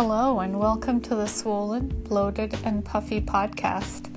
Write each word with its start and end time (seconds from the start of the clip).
Hello, 0.00 0.38
and 0.38 0.60
welcome 0.60 1.00
to 1.00 1.16
the 1.16 1.26
Swollen, 1.26 1.88
Bloated, 1.88 2.56
and 2.62 2.84
Puffy 2.84 3.20
podcast. 3.20 4.08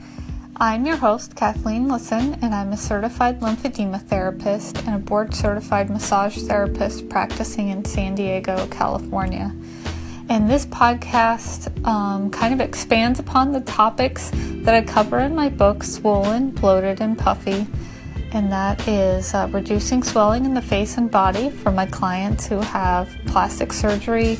I'm 0.55 0.85
your 0.85 0.97
host, 0.97 1.35
Kathleen 1.35 1.87
Lisson, 1.87 2.37
and 2.43 2.53
I'm 2.53 2.71
a 2.71 2.77
certified 2.77 3.39
lymphedema 3.39 3.99
therapist 3.99 4.77
and 4.85 4.93
a 4.93 4.99
board 4.99 5.33
certified 5.33 5.89
massage 5.89 6.37
therapist 6.37 7.09
practicing 7.09 7.69
in 7.69 7.83
San 7.83 8.13
Diego, 8.13 8.67
California. 8.67 9.55
And 10.29 10.47
this 10.47 10.67
podcast 10.67 11.83
um, 11.83 12.29
kind 12.29 12.53
of 12.53 12.61
expands 12.61 13.17
upon 13.17 13.51
the 13.51 13.61
topics 13.61 14.29
that 14.35 14.75
I 14.75 14.83
cover 14.83 15.17
in 15.17 15.33
my 15.33 15.49
book, 15.49 15.83
Swollen, 15.83 16.51
Bloated, 16.51 17.01
and 17.01 17.17
Puffy. 17.17 17.65
And 18.33 18.51
that 18.51 18.87
is 18.87 19.33
uh, 19.33 19.49
reducing 19.51 20.03
swelling 20.03 20.45
in 20.45 20.53
the 20.53 20.61
face 20.61 20.97
and 20.97 21.11
body 21.11 21.49
for 21.49 21.71
my 21.71 21.85
clients 21.85 22.47
who 22.47 22.59
have 22.61 23.09
plastic 23.25 23.73
surgery, 23.73 24.37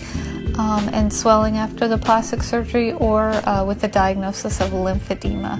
um, 0.57 0.89
and 0.93 1.11
swelling 1.11 1.57
after 1.57 1.87
the 1.87 1.97
plastic 1.97 2.43
surgery 2.43 2.93
or 2.93 3.29
uh, 3.29 3.63
with 3.65 3.81
the 3.81 3.87
diagnosis 3.87 4.61
of 4.61 4.69
lymphedema. 4.71 5.59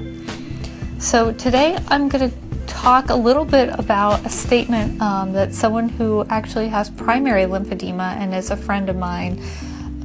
So, 1.01 1.33
today 1.33 1.77
I'm 1.87 2.07
going 2.09 2.29
to 2.29 2.37
talk 2.67 3.09
a 3.09 3.15
little 3.15 3.45
bit 3.45 3.69
about 3.77 4.25
a 4.25 4.29
statement 4.29 5.01
um, 5.01 5.33
that 5.33 5.53
someone 5.53 5.89
who 5.89 6.25
actually 6.29 6.69
has 6.69 6.89
primary 6.89 7.43
lymphedema 7.43 8.15
and 8.15 8.33
is 8.33 8.49
a 8.49 8.57
friend 8.57 8.89
of 8.89 8.95
mine 8.95 9.43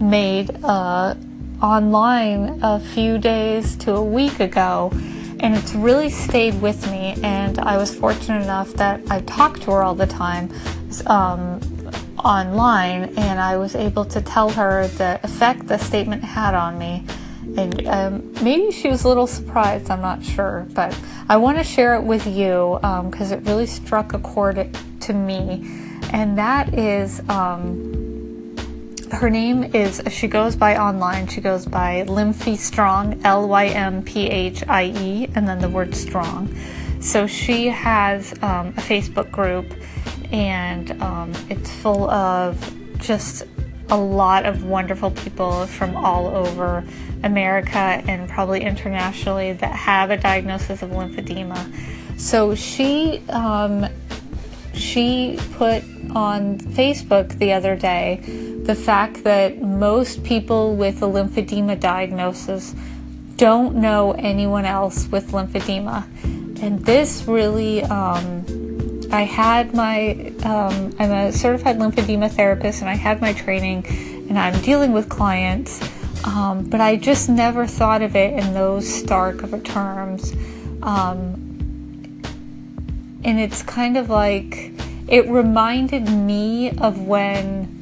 made 0.00 0.50
uh, 0.64 1.14
online 1.62 2.58
a 2.62 2.80
few 2.80 3.19
days 3.19 3.77
to 3.77 3.95
a 3.95 4.05
week 4.05 4.41
ago. 4.41 4.91
And 5.40 5.54
it's 5.54 5.74
really 5.74 6.10
stayed 6.10 6.60
with 6.60 6.90
me, 6.90 7.16
and 7.22 7.58
I 7.58 7.77
was 7.77 7.94
fortunate 7.94 8.42
enough 8.42 8.72
that 8.74 9.00
I 9.10 9.20
talked 9.22 9.62
to 9.62 9.72
her 9.72 9.82
all 9.82 9.94
the 9.94 10.06
time. 10.06 10.50
Um, 11.06 11.60
online, 12.27 13.04
and 13.16 13.41
I 13.41 13.56
was 13.56 13.77
able 13.77 14.04
to 14.06 14.20
tell 14.20 14.50
her 14.50 14.88
the 14.88 15.20
effect 15.22 15.68
the 15.68 15.78
statement 15.78 16.24
had 16.24 16.54
on 16.54 16.77
me. 16.78 17.04
And 17.56 17.86
um, 17.86 18.34
maybe 18.42 18.72
she 18.72 18.88
was 18.88 19.05
a 19.05 19.08
little 19.08 19.28
surprised, 19.28 19.91
I'm 19.91 20.00
not 20.00 20.24
sure, 20.24 20.66
but 20.74 20.98
I 21.28 21.36
want 21.36 21.58
to 21.58 21.64
share 21.64 21.94
it 21.94 22.02
with 22.02 22.27
you 22.27 22.78
because 22.80 23.33
um, 23.33 23.39
it 23.39 23.46
really 23.48 23.66
struck 23.66 24.12
a 24.12 24.18
chord 24.18 24.77
to 25.00 25.12
me. 25.12 25.64
And 26.12 26.36
that 26.36 26.74
is, 26.74 27.20
um, 27.28 27.95
her 29.17 29.31
name 29.31 29.75
is, 29.75 30.03
she 30.11 30.28
goes 30.28 30.55
by 30.56 30.77
online, 30.77 31.27
she 31.27 31.41
goes 31.41 31.64
by 31.64 32.03
Lymphie 32.03 32.59
Strong, 32.59 33.23
L 33.25 33.48
Y 33.48 33.69
M 33.69 34.03
P 34.03 34.28
H 34.28 34.62
I 34.69 34.92
E, 34.95 35.28
and 35.34 35.48
then 35.48 35.58
the 35.58 35.70
word 35.70 35.95
strong. 35.95 36.55
So 37.00 37.27
she 37.27 37.69
has 37.69 38.33
um, 38.42 38.69
a 38.69 38.83
Facebook 38.83 39.31
group 39.31 39.73
and 40.33 41.00
um, 41.03 41.33
it's 41.48 41.70
full 41.70 42.11
of 42.11 42.58
just 42.98 43.45
a 43.89 43.97
lot 43.97 44.45
of 44.45 44.64
wonderful 44.64 45.11
people 45.12 45.67
from 45.67 45.97
all 45.97 46.27
over 46.27 46.84
America 47.23 47.78
and 47.78 48.28
probably 48.28 48.61
internationally 48.61 49.55
that 49.55 49.73
have 49.73 50.11
a 50.11 50.19
diagnosis 50.19 50.83
of 50.83 50.91
lymphedema. 50.91 52.20
So 52.20 52.55
she 52.55 53.23
um, 53.30 53.86
she 54.75 55.39
put 55.55 55.83
on 56.14 56.58
Facebook 56.58 57.39
the 57.39 57.55
other 57.55 57.77
day 57.77 58.20
the 58.67 58.75
fact 58.75 59.25
that 59.25 59.62
most 59.62 60.25
people 60.25 60.75
with 60.77 61.03
a 61.03 61.06
lymphedema 61.06 61.78
diagnosis 61.78 62.75
don't 63.36 63.77
know 63.77 64.12
anyone 64.12 64.64
else 64.64 65.08
with 65.08 65.31
lymphedema, 65.33 66.05
and 66.62 66.84
this 66.84 67.25
really. 67.27 67.83
Um, 67.84 68.45
I 69.12 69.23
had 69.23 69.73
my, 69.73 70.33
um, 70.42 70.92
I'm 70.98 71.12
a 71.12 71.33
certified 71.33 71.78
lymphedema 71.78 72.31
therapist 72.31 72.81
and 72.81 72.91
I 72.91 72.97
had 72.97 73.20
my 73.20 73.33
training 73.33 73.86
and 74.28 74.36
I'm 74.36 74.61
dealing 74.62 74.92
with 74.92 75.08
clients, 75.08 75.80
um, 76.25 76.64
but 76.64 76.80
I 76.80 76.97
just 76.97 77.28
never 77.28 77.67
thought 77.67 78.03
of 78.03 78.17
it 78.17 78.33
in 78.33 78.53
those 78.53 78.86
stark 78.86 79.45
of 79.45 79.62
terms. 79.62 80.33
Um, 80.83 81.42
and 83.24 83.39
it's 83.39 83.63
kind 83.63 83.96
of 83.96 84.11
like, 84.11 84.73
it 85.07 85.29
reminded 85.29 86.08
me 86.08 86.77
of 86.79 87.01
when 87.07 87.76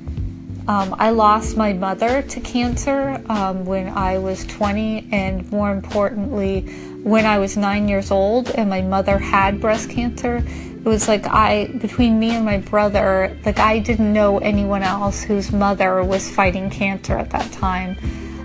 um, 0.66 0.94
I 0.98 1.10
lost 1.10 1.56
my 1.56 1.72
mother 1.72 2.22
to 2.22 2.40
cancer 2.40 3.22
um, 3.28 3.64
when 3.64 3.88
I 3.88 4.18
was 4.18 4.44
20, 4.46 5.08
and 5.12 5.50
more 5.50 5.70
importantly, 5.70 6.62
when 7.02 7.26
I 7.26 7.38
was 7.38 7.56
nine 7.56 7.88
years 7.88 8.10
old, 8.10 8.50
and 8.50 8.70
my 8.70 8.80
mother 8.80 9.18
had 9.18 9.60
breast 9.60 9.90
cancer 9.90 10.42
it 10.84 10.88
was 10.88 11.08
like 11.08 11.26
I, 11.26 11.68
between 11.78 12.18
me 12.18 12.32
and 12.32 12.44
my 12.44 12.58
brother, 12.58 13.34
like 13.46 13.58
I 13.58 13.78
didn't 13.78 14.12
know 14.12 14.36
anyone 14.36 14.82
else 14.82 15.22
whose 15.22 15.50
mother 15.50 16.04
was 16.04 16.30
fighting 16.30 16.68
cancer 16.68 17.16
at 17.16 17.30
that 17.30 17.50
time. 17.52 17.96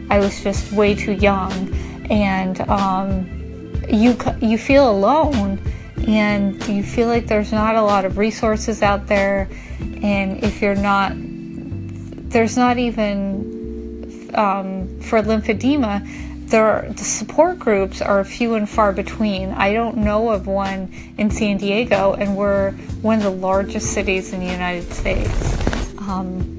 I 0.10 0.20
was 0.20 0.42
just 0.42 0.72
way 0.72 0.96
too 0.96 1.12
young, 1.12 1.52
and 2.10 2.62
um, 2.70 3.84
you 3.90 4.18
you 4.40 4.58
feel 4.58 4.90
alone, 4.90 5.60
and 6.08 6.66
you 6.66 6.82
feel 6.82 7.10
like 7.10 7.28
there's 7.28 7.52
not 7.52 7.76
a 7.76 7.82
lot 7.82 8.06
of 8.06 8.18
resources 8.18 8.82
out 8.82 9.06
there, 9.08 9.50
and 10.02 10.42
if 10.42 10.62
you're 10.62 10.76
not, 10.76 11.12
there's 12.30 12.56
not 12.56 12.78
even 12.78 14.32
um, 14.36 14.88
for 15.02 15.22
lymphedema 15.22 16.08
there 16.50 16.92
the 16.98 17.04
support 17.04 17.60
groups 17.60 18.02
are 18.02 18.24
few 18.24 18.56
and 18.56 18.68
far 18.68 18.92
between. 18.92 19.52
I 19.52 19.74
don't 19.74 19.98
know 19.98 20.30
of 20.30 20.48
one 20.48 20.92
in 21.18 21.30
San 21.30 21.58
Diego, 21.58 22.14
and 22.14 22.36
we're 22.36 22.72
one 23.02 23.18
of 23.18 23.24
the 23.24 23.30
largest 23.30 23.94
cities 23.94 24.34
in 24.34 24.40
the 24.40 24.48
United 24.48 24.92
States. 24.92 25.58
Um, 26.00 26.56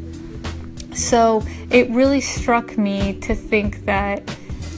so 0.94 1.42
it 1.70 1.90
really 1.90 2.20
struck 2.20 2.78
me 2.78 3.14
to 3.20 3.34
think 3.34 3.84
that, 3.86 4.22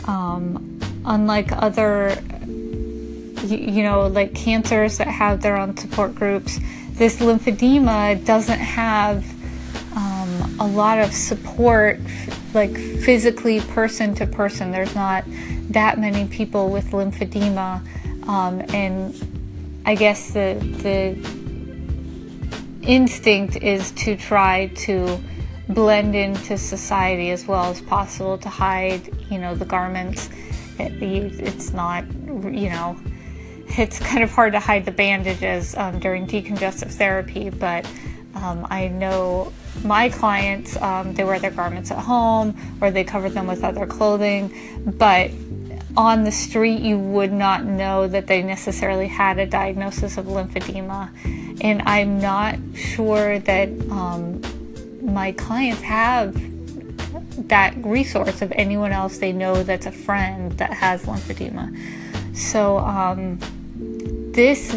um, 0.07 0.81
unlike 1.05 1.53
other, 1.53 2.17
you, 2.47 3.59
you 3.59 3.83
know, 3.83 4.07
like 4.07 4.35
cancers 4.35 4.99
that 4.99 5.09
have 5.09 5.43
their 5.43 5.57
own 5.57 5.77
support 5.77 6.15
groups, 6.15 6.59
this 6.93 7.19
lymphedema 7.21 8.25
doesn't 8.25 8.61
have 8.61 9.25
a 10.61 10.67
lot 10.67 10.99
of 10.99 11.13
support 11.13 11.99
like 12.55 12.75
physically 12.75 13.61
person 13.61 14.15
to 14.17 14.27
person. 14.27 14.71
There's 14.71 14.95
not 14.95 15.25
that 15.71 15.99
many 15.99 16.27
people 16.27 16.71
with 16.71 16.91
lymphedema, 16.91 18.29
um, 18.29 18.63
and 18.75 19.83
I 19.87 19.95
guess 19.95 20.33
the 20.33 20.57
the 20.83 21.17
instinct 22.83 23.57
is 23.57 23.93
to 23.93 24.17
try 24.17 24.67
to 24.75 25.19
blend 25.69 26.15
into 26.15 26.59
society 26.59 27.31
as 27.31 27.47
well 27.47 27.71
as 27.71 27.81
possible 27.81 28.37
to 28.39 28.49
hide, 28.49 29.09
you 29.31 29.39
know, 29.39 29.55
the 29.55 29.65
garments. 29.65 30.29
It, 30.79 31.03
it's 31.03 31.73
not, 31.73 32.05
you 32.13 32.71
know, 32.71 32.99
it's 33.79 33.99
kind 33.99 34.23
of 34.23 34.31
hard 34.31 34.53
to 34.53 34.61
hide 34.61 34.85
the 34.85 34.91
bandages 34.91 35.77
um, 35.77 35.99
during 36.01 36.27
decongestive 36.27 36.91
therapy, 36.91 37.51
but 37.51 37.89
um, 38.35 38.67
I 38.71 38.89
know 38.89 39.53
my 39.85 40.09
clients, 40.09 40.77
um, 40.77 41.15
they 41.15 41.25
wear 41.25 41.39
their 41.39 41.51
garments 41.51 41.91
at 41.91 41.99
home 41.99 42.57
or 42.81 42.91
they 42.91 43.05
cover 43.05 43.29
them 43.29 43.47
with 43.47 43.65
other 43.65 43.87
clothing, 43.87 44.53
but 44.99 45.31
on 45.97 46.25
the 46.25 46.33
street, 46.33 46.81
you 46.81 46.99
would 46.99 47.33
not 47.33 47.65
know 47.65 48.09
that 48.09 48.27
they 48.27 48.43
necessarily 48.43 49.09
had 49.09 49.39
a 49.39 49.47
diagnosis 49.47 50.17
of 50.17 50.27
lymphedema. 50.27 51.11
And 51.63 51.83
I'm 51.83 52.19
not 52.19 52.59
sure 52.75 53.39
that 53.41 53.69
um, 53.91 54.41
my 55.03 55.33
clients 55.33 55.83
have 55.83 56.35
that 57.49 57.75
resource 57.85 58.41
of 58.41 58.53
anyone 58.53 58.93
else 58.93 59.19
they 59.19 59.33
know 59.33 59.63
that's 59.63 59.87
a 59.87 59.93
friend 59.93 60.53
that 60.53 60.73
has 60.73 61.05
lymphedema. 61.05 61.77
So, 62.37 62.79
um, 62.79 63.39
this 64.33 64.71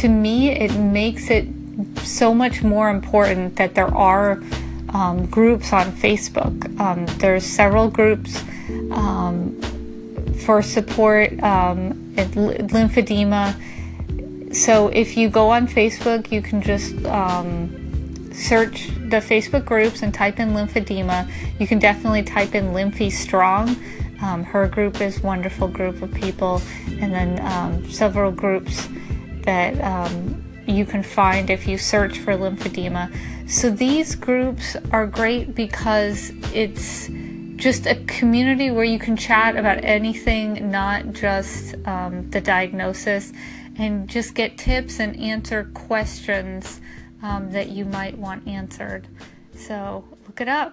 to 0.00 0.08
me, 0.08 0.50
it 0.50 0.74
makes 0.76 1.30
it 1.30 1.46
so 2.02 2.34
much 2.34 2.62
more 2.62 2.90
important 2.90 3.56
that 3.56 3.74
there 3.74 3.92
are 3.94 4.42
um, 4.90 5.26
groups 5.26 5.72
on 5.72 5.92
Facebook. 5.92 6.78
Um, 6.80 7.06
there's 7.18 7.44
several 7.44 7.88
groups 7.88 8.42
um, 8.92 9.60
for 10.44 10.62
support 10.62 11.32
um, 11.42 11.92
lymphedema. 12.14 13.54
So 14.54 14.88
if 14.88 15.16
you 15.16 15.28
go 15.28 15.50
on 15.50 15.66
Facebook, 15.66 16.30
you 16.30 16.40
can 16.40 16.62
just 16.62 16.94
um, 17.06 18.32
search 18.32 18.86
the 18.86 19.16
Facebook 19.16 19.64
groups 19.64 20.02
and 20.02 20.14
type 20.14 20.38
in 20.38 20.50
lymphedema. 20.50 21.28
You 21.58 21.66
can 21.66 21.80
definitely 21.80 22.22
type 22.22 22.54
in 22.54 22.72
Lymphie 22.72 23.10
Strong. 23.10 23.76
Um, 24.22 24.44
her 24.44 24.68
group 24.68 25.00
is 25.00 25.20
wonderful 25.20 25.66
group 25.66 26.00
of 26.02 26.14
people, 26.14 26.62
and 27.00 27.12
then 27.12 27.90
several 27.90 28.30
groups 28.30 28.88
that 29.42 29.74
you 30.66 30.84
can 30.86 31.02
find 31.02 31.50
if 31.50 31.66
you 31.66 31.78
search 31.78 32.18
for 32.18 32.34
lymphedema. 32.34 33.14
So 33.48 33.70
these 33.70 34.14
groups 34.14 34.76
are 34.90 35.06
great 35.06 35.54
because 35.54 36.32
it's 36.54 37.08
just 37.56 37.86
a 37.86 37.96
community 38.06 38.70
where 38.70 38.84
you 38.84 38.98
can 38.98 39.16
chat 39.16 39.56
about 39.56 39.84
anything, 39.84 40.70
not 40.70 41.12
just 41.12 41.74
um, 41.86 42.30
the 42.30 42.40
diagnosis, 42.40 43.32
and 43.76 44.08
just 44.08 44.34
get 44.34 44.56
tips 44.56 44.98
and 45.00 45.18
answer 45.18 45.64
questions 45.74 46.80
um, 47.22 47.50
that 47.52 47.68
you 47.68 47.84
might 47.84 48.16
want 48.16 48.46
answered. 48.48 49.06
So 49.56 50.04
look 50.26 50.40
it 50.40 50.48
up. 50.48 50.72